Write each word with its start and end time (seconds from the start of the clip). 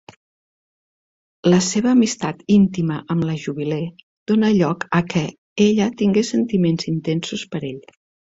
La 1.53 1.57
seva 1.65 1.91
amistat 1.97 2.39
íntima 2.55 2.97
amb 3.17 3.27
la 3.29 3.35
Jubilee 3.43 4.07
donar 4.33 4.51
lloc 4.55 4.87
a 5.01 5.03
què 5.15 5.23
ella 5.69 5.91
tingués 6.03 6.35
sentiments 6.37 6.91
intensos 6.97 7.47
per 7.53 7.63
ell. 7.73 7.79